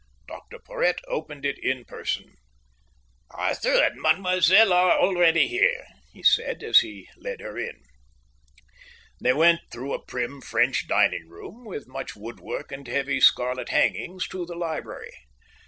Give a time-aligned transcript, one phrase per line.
[0.27, 2.33] Dr Porhoët opened in person.
[3.29, 7.83] "Arthur and Mademoiselle are already here," he said, as he led her in.
[9.21, 14.27] They went through a prim French dining room, with much woodwork and heavy scarlet hangings,
[14.29, 15.13] to the library.